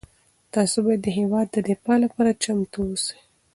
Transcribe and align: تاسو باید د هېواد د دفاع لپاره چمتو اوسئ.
تاسو 0.53 0.77
باید 0.85 1.01
د 1.03 1.09
هېواد 1.19 1.47
د 1.51 1.57
دفاع 1.69 1.97
لپاره 2.05 2.39
چمتو 2.43 2.79
اوسئ. 2.89 3.17